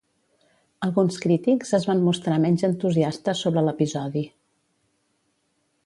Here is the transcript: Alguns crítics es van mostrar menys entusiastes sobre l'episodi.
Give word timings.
Alguns 0.87 1.19
crítics 1.25 1.75
es 1.79 1.85
van 1.91 2.01
mostrar 2.07 2.39
menys 2.47 2.65
entusiastes 2.71 3.45
sobre 3.47 3.67
l'episodi. 3.69 4.29